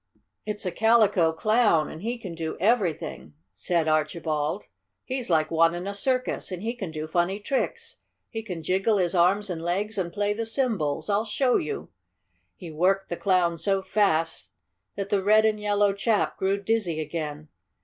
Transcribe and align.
"It's 0.47 0.65
a 0.65 0.71
Calico 0.71 1.31
Clown, 1.31 1.87
and 1.87 2.01
he 2.01 2.17
can 2.17 2.33
do 2.33 2.57
everything," 2.59 3.35
said 3.53 3.87
Archibald. 3.87 4.63
"He's 5.05 5.29
like 5.29 5.51
one 5.51 5.75
in 5.75 5.85
a 5.85 5.93
circus, 5.93 6.51
and 6.51 6.63
he 6.63 6.73
can 6.73 6.89
do 6.89 7.05
funny 7.05 7.39
tricks. 7.39 7.97
He 8.31 8.41
can 8.41 8.63
jiggle 8.63 8.97
his 8.97 9.13
arms 9.13 9.47
and 9.47 9.61
legs 9.61 9.99
and 9.99 10.11
play 10.11 10.33
the 10.33 10.47
cymbals. 10.47 11.07
I'll 11.07 11.23
show 11.23 11.57
you!" 11.57 11.91
He 12.55 12.71
worked 12.71 13.09
the 13.09 13.15
Clown 13.15 13.59
so 13.59 13.83
fast 13.83 14.49
that 14.95 15.09
the 15.09 15.21
red 15.21 15.45
and 15.45 15.59
yellow 15.59 15.93
chap 15.93 16.35
grew 16.35 16.59
dizzy 16.59 16.99
again. 16.99 17.49